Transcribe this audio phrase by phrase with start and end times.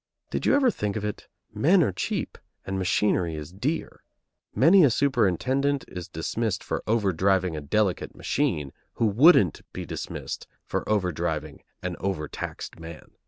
[0.31, 4.01] Did you never think of it, men are cheap, and machinery is dear;
[4.55, 10.83] many a superintendent is dismissed for overdriving a delicate machine, who wouldn't be dismissed for
[10.85, 13.11] overdriving an overtaxed man.